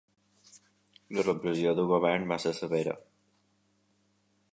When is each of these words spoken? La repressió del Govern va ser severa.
La 1.17 1.25
repressió 1.27 1.73
del 1.79 1.89
Govern 1.91 2.25
va 2.31 2.39
ser 2.45 2.53
severa. 2.61 2.95